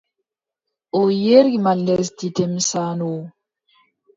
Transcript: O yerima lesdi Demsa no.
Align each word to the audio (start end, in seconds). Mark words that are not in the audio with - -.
O 0.99 1.01
yerima 1.23 1.73
lesdi 1.85 2.27
Demsa 2.35 2.85
no. 2.97 3.13